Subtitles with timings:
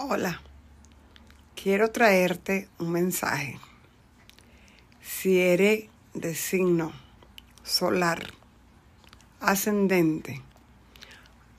[0.00, 0.40] Hola,
[1.60, 3.58] quiero traerte un mensaje.
[5.02, 6.92] Si eres de signo
[7.64, 8.32] solar,
[9.40, 10.40] ascendente,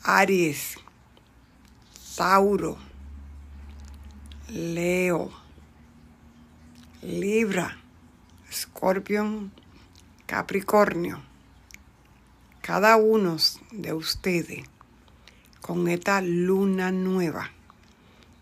[0.04, 0.78] Aries,
[2.16, 2.78] Tauro,
[4.48, 5.32] Leo,
[7.02, 7.78] Libra,
[8.50, 9.52] Escorpión,
[10.26, 11.22] Capricornio,
[12.62, 13.36] cada uno
[13.72, 14.64] de ustedes
[15.60, 17.52] con esta luna nueva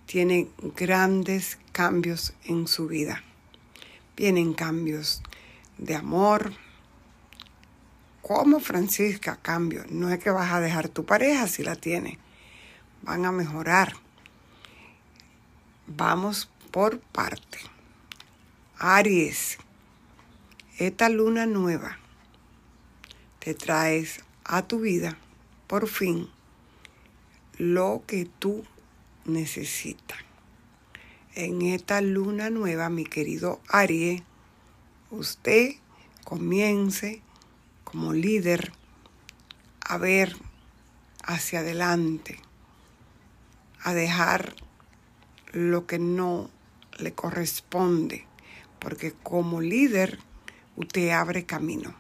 [0.08, 3.24] tiene grandes cambios en su vida.
[4.16, 5.22] Vienen cambios
[5.78, 6.54] de amor.
[8.22, 9.86] Como Francisca, cambio.
[9.90, 12.18] No es que vas a dejar tu pareja si la tienes.
[13.04, 13.96] Van a mejorar.
[15.88, 17.60] Vamos por parte.
[18.80, 19.58] Aries,
[20.78, 21.98] esta luna nueva
[23.40, 25.18] te traes a tu vida
[25.68, 26.30] por fin
[27.58, 28.64] lo que tú
[29.28, 30.16] necesita.
[31.36, 34.24] En esta luna nueva, mi querido Aries,
[35.12, 35.76] usted
[36.24, 37.22] comience
[37.84, 38.72] como líder
[39.82, 40.36] a ver
[41.24, 42.40] hacia adelante,
[43.84, 44.56] a dejar
[45.52, 46.50] lo que no
[46.98, 48.26] le corresponde,
[48.80, 50.20] porque como líder
[50.76, 51.94] usted abre camino,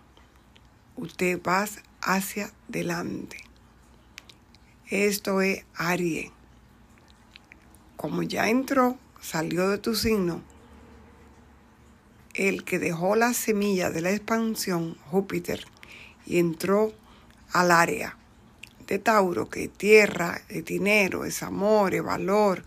[0.95, 1.67] usted va
[2.01, 3.43] hacia adelante.
[4.89, 6.31] Esto es Aries
[7.97, 10.41] como ya entró, salió de tu signo,
[12.35, 15.65] el que dejó la semilla de la expansión, Júpiter,
[16.25, 16.93] y entró
[17.51, 18.15] al área
[18.85, 22.63] de Tauro, que es tierra, es dinero, es amor, es valor.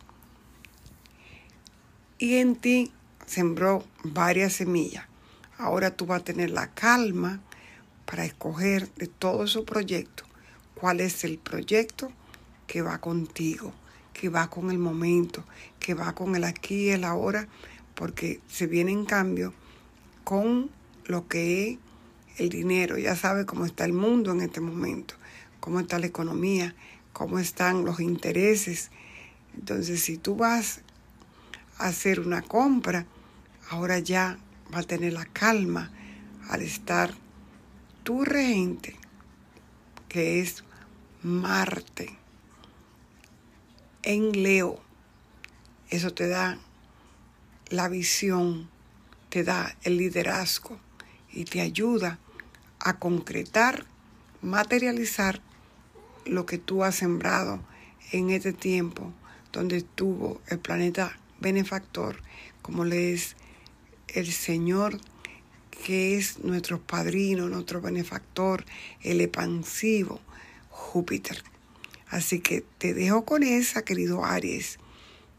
[2.19, 2.93] Y en ti
[3.25, 5.07] sembró varias semillas.
[5.57, 7.41] Ahora tú vas a tener la calma
[8.05, 10.25] para escoger de todo su proyecto
[10.75, 12.11] cuál es el proyecto
[12.67, 13.73] que va contigo
[14.13, 15.45] que va con el momento,
[15.79, 17.49] que va con el aquí y el ahora,
[17.95, 19.53] porque se viene en cambio
[20.25, 20.71] con
[21.07, 21.79] lo que es
[22.39, 22.99] el dinero.
[22.99, 25.15] Ya sabe cómo está el mundo en este momento,
[25.61, 26.75] cómo está la economía,
[27.13, 28.91] cómo están los intereses.
[29.55, 30.81] Entonces, si tú vas
[31.79, 33.07] a hacer una compra,
[33.71, 34.39] ahora ya
[34.75, 35.91] va a tener la calma
[36.49, 37.13] al estar
[38.03, 38.97] tu regente,
[40.09, 40.65] que es
[41.23, 42.21] Marte
[44.03, 44.81] en Leo.
[45.89, 46.59] Eso te da
[47.69, 48.69] la visión,
[49.29, 50.79] te da el liderazgo
[51.33, 52.19] y te ayuda
[52.79, 53.85] a concretar,
[54.43, 55.41] materializar
[56.27, 57.61] lo que tú has sembrado
[58.13, 59.13] en este tiempo
[59.53, 62.23] donde estuvo el planeta benefactor,
[62.63, 63.37] como le es
[64.09, 64.99] el Señor,
[65.85, 68.65] que es nuestro padrino, nuestro benefactor,
[69.03, 70.21] el expansivo,
[70.69, 71.43] Júpiter.
[72.11, 74.79] Así que te dejo con esa, querido Aries.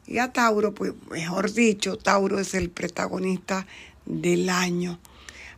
[0.08, 3.68] Y a Tauro, pues mejor dicho, Tauro es el protagonista
[4.06, 5.00] del año.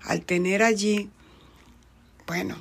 [0.02, 1.10] Al tener allí,
[2.28, 2.58] bueno,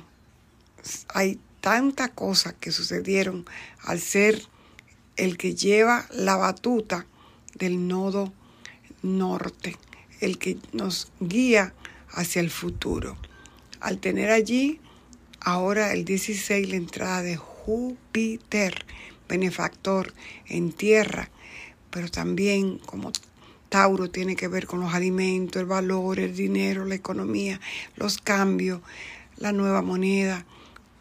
[1.13, 3.45] hay tantas cosas que sucedieron
[3.81, 4.43] al ser
[5.15, 7.05] el que lleva la batuta
[7.55, 8.33] del nodo
[9.01, 9.77] norte,
[10.19, 11.73] el que nos guía
[12.09, 13.17] hacia el futuro.
[13.79, 14.79] Al tener allí,
[15.39, 17.35] ahora el 16, la entrada de
[17.65, 18.85] Júpiter,
[19.29, 20.13] benefactor
[20.47, 21.29] en tierra,
[21.91, 23.11] pero también como
[23.69, 27.61] Tauro tiene que ver con los alimentos, el valor, el dinero, la economía,
[27.95, 28.81] los cambios,
[29.37, 30.45] la nueva moneda,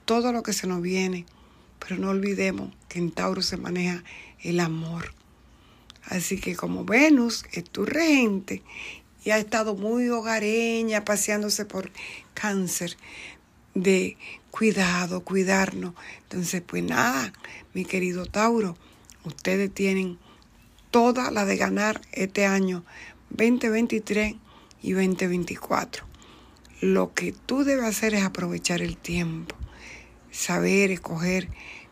[0.05, 1.27] todo lo que se nos viene.
[1.81, 4.05] Pero no olvidemos que en Tauro se maneja
[4.41, 5.15] el amor.
[6.05, 8.63] Así que como Venus es tu regente
[9.25, 11.91] y ha estado muy hogareña, paseándose por
[12.35, 12.97] cáncer,
[13.75, 14.17] de
[14.51, 15.95] cuidado, cuidarnos.
[16.23, 17.33] Entonces, pues nada,
[17.75, 18.77] mi querido Tauro,
[19.25, 20.19] ustedes tienen
[20.91, 22.85] toda la de ganar este año
[23.31, 24.35] 2023
[24.83, 26.05] y 2024.
[26.81, 29.57] Lo que tú debes hacer es aprovechar el tiempo,
[30.31, 31.49] saber, escoger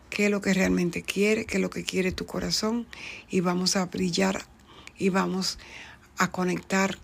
[0.09, 2.85] qué es lo que realmente quiere, qué es lo que quiere tu corazón
[3.29, 4.45] y vamos a brillar
[4.97, 5.57] y vamos
[6.17, 6.99] a conectar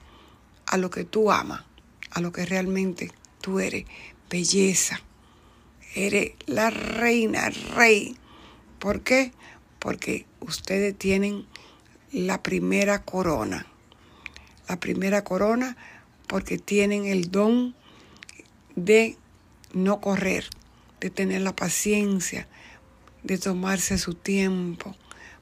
[0.65, 1.63] a lo que tú amas,
[2.11, 3.85] a lo que realmente tú eres,
[4.29, 5.01] belleza,
[5.95, 8.17] eres la reina, rey.
[8.79, 9.31] ¿Por qué?
[9.79, 11.45] Porque ustedes tienen
[12.11, 13.65] la primera corona.
[14.67, 15.77] La primera corona
[16.27, 17.73] porque tienen el don
[18.75, 19.17] de
[19.73, 20.49] no correr,
[20.99, 22.47] de tener la paciencia,
[23.23, 24.95] de tomarse su tiempo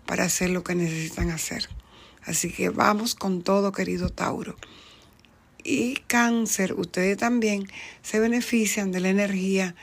[0.05, 1.67] para hacer lo que necesitan hacer.
[2.23, 4.55] Así que vamos con todo, querido Tauro.
[5.67, 7.67] Y cáncer, ustedes también
[8.03, 9.75] se benefician de la energía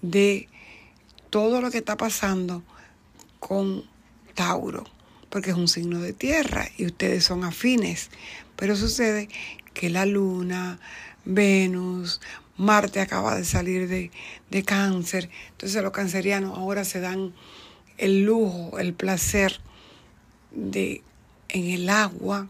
[0.00, 0.48] de
[1.28, 2.62] todo lo que está pasando
[3.38, 3.84] con
[4.34, 4.84] Tauro,
[5.28, 8.08] porque es un signo de tierra y ustedes son afines.
[8.56, 9.28] Pero sucede
[9.74, 10.80] que la luna,
[11.26, 12.20] Venus,
[12.56, 14.10] Marte acaba de salir de,
[14.50, 15.28] de cáncer.
[15.50, 17.34] Entonces los cancerianos ahora se dan
[17.98, 19.60] el lujo, el placer
[20.52, 21.02] de
[21.52, 22.48] en el agua.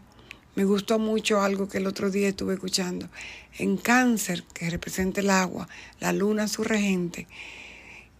[0.55, 3.09] Me gustó mucho algo que el otro día estuve escuchando.
[3.57, 5.67] En cáncer, que representa el agua,
[5.99, 7.27] la luna es su regente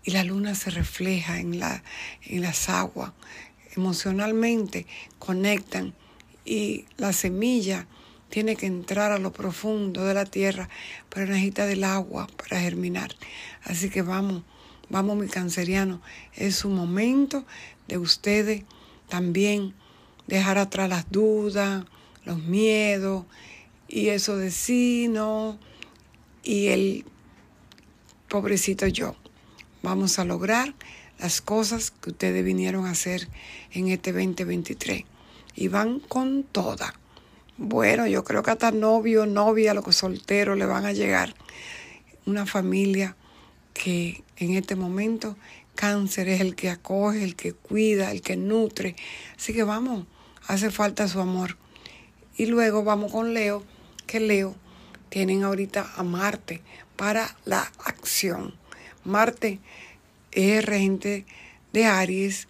[0.03, 1.83] y la luna se refleja en, la,
[2.23, 3.11] en las aguas.
[3.75, 4.87] Emocionalmente
[5.19, 5.93] conectan
[6.43, 7.87] y la semilla
[8.29, 10.69] tiene que entrar a lo profundo de la tierra,
[11.09, 13.11] pero necesita del agua para germinar.
[13.63, 14.41] Así que vamos,
[14.89, 16.01] vamos mi canceriano,
[16.33, 17.45] es un momento
[17.87, 18.63] de ustedes
[19.07, 19.75] también
[20.25, 21.85] dejar atrás las dudas,
[22.25, 23.25] los miedos
[23.87, 25.59] y eso de sí, no,
[26.43, 27.05] y el
[28.29, 29.15] pobrecito yo.
[29.81, 30.73] Vamos a lograr
[31.19, 33.27] las cosas que ustedes vinieron a hacer
[33.71, 35.03] en este 2023
[35.55, 36.93] y van con toda.
[37.57, 41.35] Bueno, yo creo que hasta novio, novia, los solteros le van a llegar.
[42.25, 43.15] Una familia
[43.73, 45.37] que en este momento
[45.75, 48.95] cáncer es el que acoge, el que cuida, el que nutre.
[49.37, 50.05] Así que vamos,
[50.47, 51.57] hace falta su amor.
[52.35, 53.63] Y luego vamos con Leo,
[54.07, 54.55] que Leo
[55.09, 56.61] tienen ahorita a Marte
[56.95, 58.55] para la acción.
[59.03, 59.59] Marte
[60.31, 61.25] es regente
[61.71, 62.47] de Aries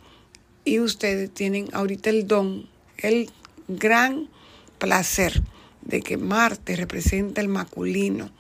[0.66, 3.30] y ustedes tienen ahorita el don, el
[3.68, 4.30] gran
[4.78, 5.42] placer
[5.82, 8.32] de que Marte representa el masculino,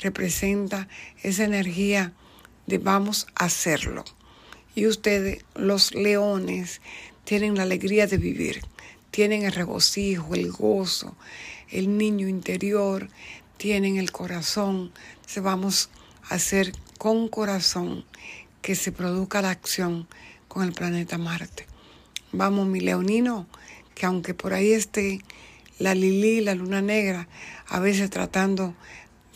[0.00, 0.88] representa
[1.22, 2.12] esa energía
[2.66, 4.04] de vamos a hacerlo.
[4.74, 6.80] Y ustedes, los leones,
[7.24, 8.62] tienen la alegría de vivir,
[9.16, 11.16] tienen el regocijo, el gozo,
[11.70, 13.08] el niño interior,
[13.56, 14.92] tienen el corazón.
[15.26, 15.88] Se vamos
[16.28, 18.04] a hacer con corazón
[18.60, 20.06] que se produzca la acción
[20.48, 21.64] con el planeta Marte.
[22.32, 23.46] Vamos, mi leonino,
[23.94, 25.22] que aunque por ahí esté
[25.78, 27.26] la Lili, la luna negra,
[27.68, 28.74] a veces tratando,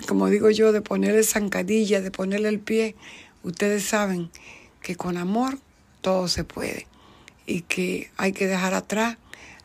[0.06, 2.96] como digo yo, de ponerle zancadilla, de ponerle el pie,
[3.42, 4.30] ustedes saben
[4.82, 5.58] que con amor
[6.02, 6.86] todo se puede
[7.46, 9.16] y que hay que dejar atrás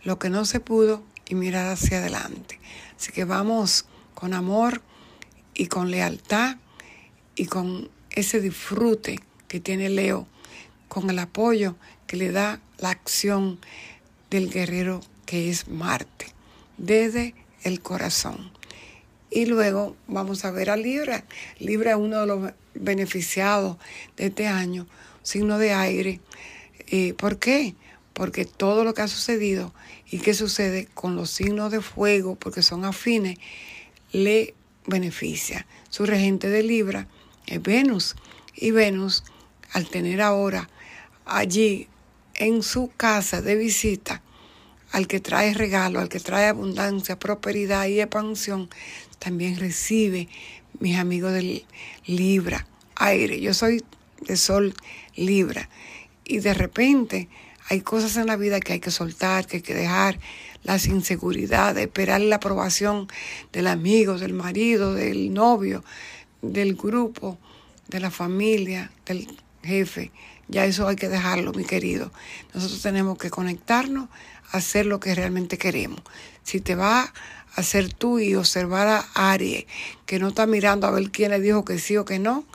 [0.05, 2.59] lo que no se pudo y mirar hacia adelante.
[2.97, 4.81] Así que vamos con amor
[5.53, 6.57] y con lealtad
[7.35, 9.19] y con ese disfrute
[9.49, 10.27] que tiene Leo,
[10.87, 11.75] con el apoyo
[12.07, 13.59] que le da la acción
[14.29, 16.27] del guerrero que es Marte,
[16.77, 18.51] desde el corazón.
[19.31, 21.25] Y luego vamos a ver a Libra.
[21.59, 23.77] Libra es uno de los beneficiados
[24.17, 24.87] de este año,
[25.23, 26.21] signo de aire.
[26.87, 27.75] Eh, ¿Por qué?
[28.15, 29.73] Porque todo lo que ha sucedido
[30.09, 33.37] y que sucede con los signos de fuego, porque son afines,
[34.13, 34.55] le
[34.87, 35.67] beneficia.
[35.89, 37.07] Su regente de Libra
[37.45, 38.15] es Venus.
[38.55, 39.23] Y Venus,
[39.73, 40.69] al tener ahora
[41.25, 41.89] allí
[42.35, 44.21] en su casa de visita,
[44.91, 48.69] al que trae regalo, al que trae abundancia, prosperidad y expansión,
[49.19, 50.29] también recibe,
[50.79, 51.65] mis amigos del
[52.05, 52.65] Libra,
[52.95, 53.41] aire.
[53.41, 53.83] Yo soy
[54.21, 54.73] de Sol
[55.15, 55.69] Libra.
[56.23, 57.27] Y de repente
[57.67, 60.19] hay cosas en la vida que hay que soltar, que hay que dejar,
[60.63, 63.07] las inseguridades, esperar la aprobación
[63.51, 65.83] del amigo, del marido, del novio,
[66.41, 67.37] del grupo,
[67.87, 69.27] de la familia, del
[69.63, 70.11] jefe.
[70.47, 72.11] Ya eso hay que dejarlo, mi querido.
[72.53, 74.09] Nosotros tenemos que conectarnos
[74.51, 76.01] hacer lo que realmente queremos.
[76.43, 77.13] Si te va
[77.55, 79.65] a ser tú y observar a Aries,
[80.05, 82.45] que no está mirando a ver quién le dijo que sí o que no,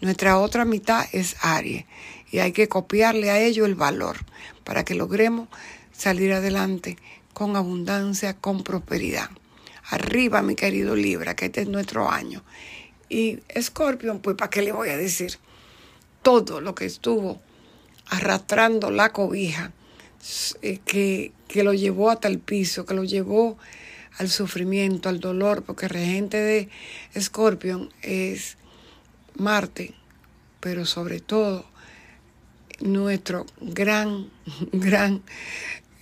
[0.00, 1.84] nuestra otra mitad es Aries.
[2.30, 4.18] Y hay que copiarle a ello el valor
[4.66, 5.48] para que logremos
[5.92, 6.98] salir adelante
[7.32, 9.30] con abundancia, con prosperidad.
[9.88, 12.42] Arriba, mi querido Libra, que este es nuestro año.
[13.08, 15.38] Y Scorpion, pues, ¿para qué le voy a decir?
[16.22, 17.40] Todo lo que estuvo
[18.08, 19.70] arrastrando la cobija,
[20.62, 23.56] eh, que, que lo llevó hasta el piso, que lo llevó
[24.18, 26.68] al sufrimiento, al dolor, porque el regente de
[27.16, 28.56] Scorpion es
[29.36, 29.94] Marte,
[30.58, 31.64] pero sobre todo
[32.80, 34.30] nuestro gran,
[34.72, 35.22] gran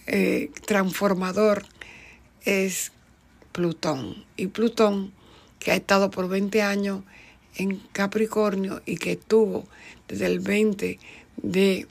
[0.06, 1.64] eh, transformador
[2.44, 2.92] es
[3.52, 4.24] Plutón.
[4.36, 5.12] Y Plutón,
[5.58, 7.02] que ha estado por 20 años
[7.56, 9.64] en Capricornio y que estuvo
[10.08, 10.98] desde el 20
[11.36, 11.86] de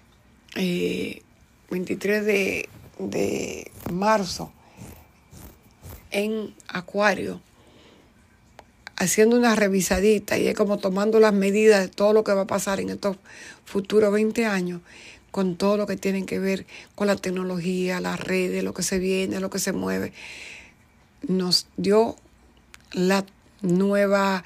[0.56, 4.52] 23 eh, de, de marzo
[6.12, 7.42] en Acuario,
[9.04, 12.48] haciendo una revisadita y es como tomando las medidas de todo lo que va a
[12.48, 13.18] pasar en estos
[13.66, 14.82] futuros 20 años
[15.32, 19.00] con todo lo que tiene que ver con la tecnología, las redes, lo que se
[19.00, 20.14] viene, lo que se mueve.
[21.28, 22.16] Nos dio
[22.92, 23.26] la
[23.62, 24.44] nueva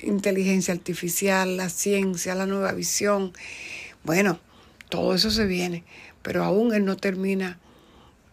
[0.00, 3.32] inteligencia artificial, la ciencia, la nueva visión.
[4.04, 4.38] Bueno,
[4.88, 5.82] todo eso se viene.
[6.22, 7.58] pero aún él no termina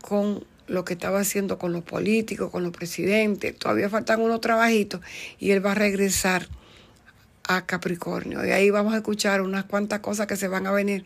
[0.01, 3.57] con lo que estaba haciendo con los políticos, con los presidentes.
[3.57, 5.01] Todavía faltan unos trabajitos
[5.39, 6.47] y él va a regresar
[7.43, 8.45] a Capricornio.
[8.45, 11.03] Y ahí vamos a escuchar unas cuantas cosas que se van a venir.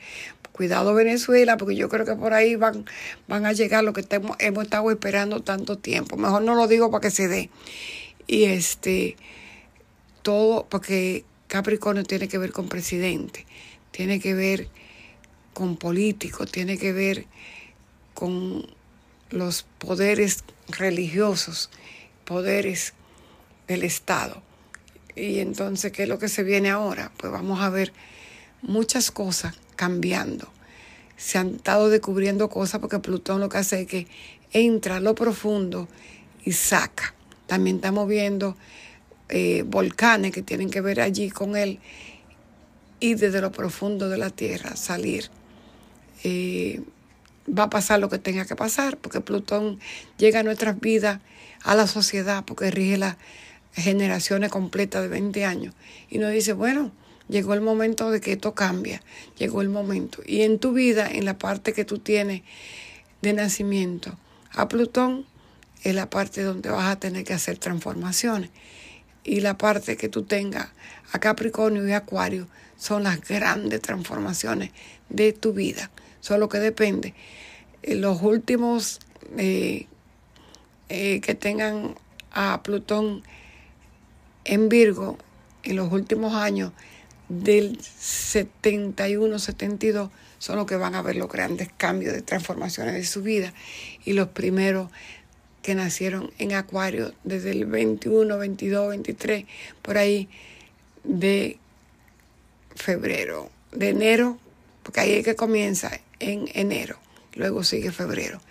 [0.52, 2.86] Cuidado Venezuela, porque yo creo que por ahí van,
[3.28, 4.06] van a llegar lo que
[4.40, 6.16] hemos estado esperando tanto tiempo.
[6.16, 7.50] Mejor no lo digo para que se dé.
[8.28, 9.16] Y este,
[10.22, 13.46] todo, porque Capricornio tiene que ver con presidente,
[13.92, 14.68] tiene que ver
[15.54, 17.26] con políticos, tiene que ver
[18.14, 18.66] con
[19.30, 21.70] los poderes religiosos,
[22.26, 22.94] poderes
[23.68, 24.42] del Estado.
[25.16, 27.12] Y entonces, ¿qué es lo que se viene ahora?
[27.18, 27.94] Pues vamos a ver
[28.62, 30.48] muchas cosas cambiando.
[31.18, 34.08] Se han estado descubriendo cosas porque Plutón lo que hace es que
[34.52, 35.88] entra a lo profundo
[36.44, 37.14] y saca.
[37.48, 38.58] También estamos viendo
[39.30, 41.80] eh, volcanes que tienen que ver allí con él
[43.00, 45.30] y desde lo profundo de la tierra salir.
[46.24, 46.82] Eh,
[47.48, 49.80] va a pasar lo que tenga que pasar, porque Plutón
[50.18, 51.20] llega a nuestras vidas,
[51.64, 53.18] a la sociedad, porque rige las
[53.74, 55.74] generaciones completas de 20 años.
[56.10, 56.92] Y nos dice, bueno,
[57.28, 59.02] llegó el momento de que esto cambia,
[59.38, 60.22] llegó el momento.
[60.26, 62.44] Y en tu vida, en la parte que tú tienes
[63.22, 64.18] de nacimiento,
[64.52, 65.26] a Plutón
[65.84, 68.50] es la parte donde vas a tener que hacer transformaciones.
[69.24, 70.70] Y la parte que tú tengas
[71.12, 72.48] a Capricornio y Acuario
[72.78, 74.72] son las grandes transformaciones
[75.10, 75.90] de tu vida.
[76.24, 77.14] Solo que depende.
[77.84, 79.02] Los últimos
[79.38, 79.88] eh,
[80.88, 81.96] eh, que tengan
[82.32, 83.24] a Plutón
[84.46, 85.18] en Virgo,
[85.64, 86.72] en los últimos años
[87.28, 93.04] del 71, 72, son los que van a ver los grandes cambios de transformaciones de
[93.04, 93.54] su vida.
[94.06, 94.92] Y los primeros
[95.62, 99.46] que nacieron en Acuario desde el 21, 22, 23,
[99.82, 100.30] por ahí
[101.04, 101.58] de
[102.76, 104.38] febrero, de enero,
[104.84, 106.00] porque ahí es que comienza
[106.32, 106.98] en enero,
[107.34, 108.42] luego sigue febrero.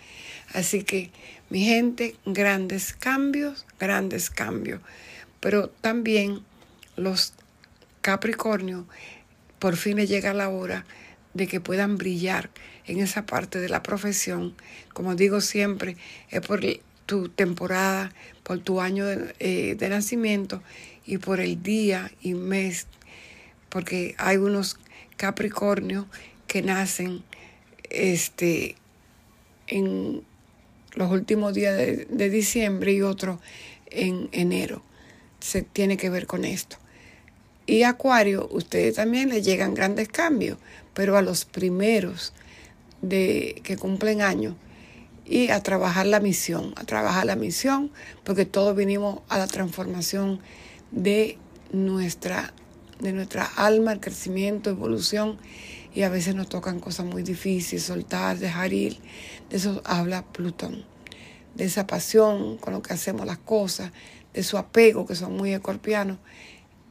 [0.53, 1.11] Así que,
[1.49, 4.81] mi gente, grandes cambios, grandes cambios.
[5.39, 6.41] Pero también
[6.95, 7.33] los
[8.01, 8.87] Capricornio,
[9.59, 10.85] por fin les llega la hora
[11.33, 12.49] de que puedan brillar
[12.85, 14.55] en esa parte de la profesión.
[14.93, 15.97] Como digo siempre,
[16.29, 16.61] es por
[17.05, 18.11] tu temporada,
[18.43, 20.61] por tu año de, eh, de nacimiento
[21.05, 22.87] y por el día y mes,
[23.69, 24.77] porque hay unos
[25.17, 26.07] Capricornio
[26.47, 27.23] que nacen
[27.93, 28.75] este,
[29.67, 30.23] en
[30.95, 33.39] los últimos días de, diciembre y otro
[33.87, 34.81] en enero.
[35.39, 36.77] Se tiene que ver con esto.
[37.65, 40.57] Y Acuario, ustedes también le llegan grandes cambios,
[40.93, 42.33] pero a los primeros
[43.01, 44.55] de que cumplen años
[45.25, 47.91] y a trabajar la misión, a trabajar la misión,
[48.23, 50.39] porque todos vinimos a la transformación
[50.91, 51.37] de
[51.71, 52.53] nuestra,
[52.99, 55.37] de nuestra alma, el crecimiento, evolución
[55.93, 58.97] y a veces nos tocan cosas muy difíciles, soltar, dejar ir.
[59.49, 60.85] De eso habla Plutón,
[61.55, 63.91] de esa pasión con lo que hacemos las cosas,
[64.33, 66.17] de su apego, que son muy escorpianos,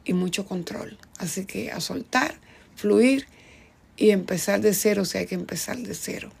[0.05, 0.97] y mucho control.
[1.17, 2.35] Así que a soltar,
[2.75, 3.27] fluir
[3.97, 6.31] y empezar de cero si hay que empezar de cero.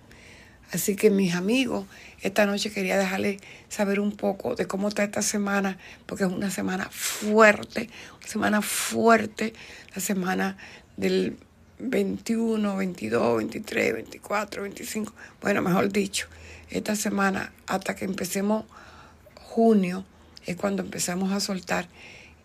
[0.71, 1.85] Así que mis amigos,
[2.21, 3.39] esta noche quería dejarles
[3.69, 5.77] saber un poco de cómo está esta semana,
[6.07, 9.53] porque es una semana fuerte, una semana fuerte,
[9.93, 10.57] la semana
[10.97, 11.37] del
[11.83, 16.27] 21, 22, 23, 24, 25, bueno, mejor dicho,
[16.69, 18.65] esta semana hasta que empecemos
[19.35, 20.05] junio
[20.45, 21.87] es cuando empezamos a soltar.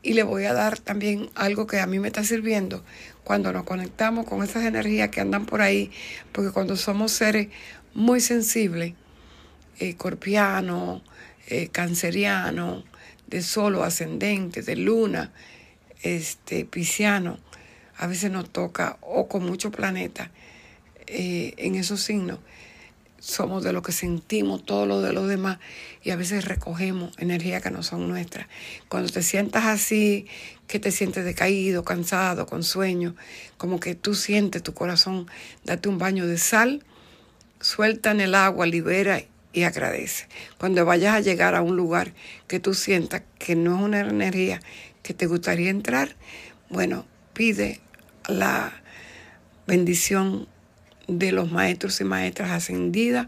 [0.02, 2.84] Y le voy a dar también algo que a mí me está sirviendo
[3.24, 5.90] cuando nos conectamos con esas energías que andan por ahí,
[6.32, 7.48] porque cuando somos seres
[7.94, 8.94] muy sensibles,
[9.78, 11.02] escorpiano,
[11.48, 12.84] eh, canceriano,
[13.26, 15.32] de solo ascendente, de luna,
[16.02, 17.38] este, pisciano,
[17.98, 20.30] a veces nos toca, o con muchos planetas
[21.06, 22.38] eh, en esos signos,
[23.18, 25.58] somos de lo que sentimos todo lo de los demás
[26.04, 28.46] y a veces recogemos energía que no son nuestras.
[28.88, 30.26] Cuando te sientas así,
[30.68, 33.16] que te sientes decaído, cansado, con sueño,
[33.56, 35.26] como que tú sientes tu corazón,
[35.64, 36.84] date un baño de sal,
[37.60, 39.20] suelta en el agua, libera
[39.52, 40.28] y agradece.
[40.58, 42.14] Cuando vayas a llegar a un lugar
[42.46, 44.60] que tú sientas que no es una energía
[45.02, 46.14] que te gustaría entrar,
[46.70, 47.80] bueno, pide
[48.28, 48.72] la
[49.66, 50.46] bendición
[51.08, 53.26] de los maestros y maestras ascendidas,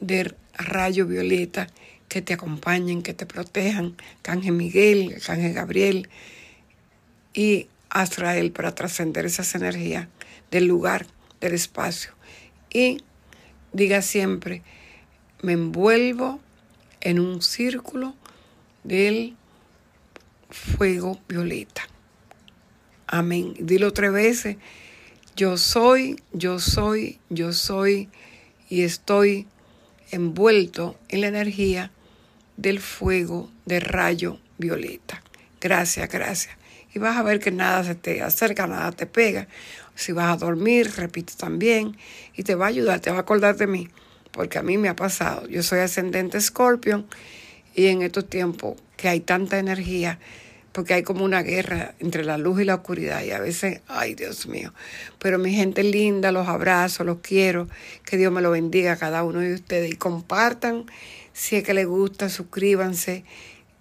[0.00, 1.68] del rayo violeta,
[2.08, 6.08] que te acompañen, que te protejan, Canje Miguel, Canje Gabriel
[7.32, 10.08] y Azrael para trascender esas energías
[10.50, 11.06] del lugar,
[11.40, 12.12] del espacio.
[12.72, 12.98] Y
[13.72, 14.62] diga siempre,
[15.42, 16.40] me envuelvo
[17.00, 18.14] en un círculo
[18.82, 19.36] del
[20.50, 21.82] fuego violeta.
[23.06, 23.54] Amén.
[23.58, 24.56] Dilo tres veces.
[25.36, 28.08] Yo soy, yo soy, yo soy
[28.68, 29.46] y estoy
[30.10, 31.90] envuelto en la energía
[32.56, 35.22] del fuego de rayo violeta.
[35.60, 36.56] Gracias, gracias.
[36.94, 39.48] Y vas a ver que nada se te acerca, nada te pega.
[39.96, 41.96] Si vas a dormir, repite también
[42.34, 43.88] y te va a ayudar, te va a acordar de mí,
[44.30, 45.48] porque a mí me ha pasado.
[45.48, 47.06] Yo soy ascendente Scorpion
[47.74, 50.18] y en estos tiempos que hay tanta energía,
[50.74, 54.16] porque hay como una guerra entre la luz y la oscuridad y a veces, ay
[54.16, 54.74] Dios mío,
[55.20, 57.68] pero mi gente linda, los abrazo, los quiero,
[58.04, 60.86] que Dios me lo bendiga a cada uno de ustedes y compartan
[61.32, 63.24] si es que les gusta, suscríbanse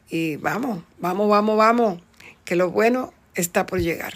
[0.07, 1.99] y vamos, vamos, vamos, vamos,
[2.45, 4.13] que lo bueno está por llegar.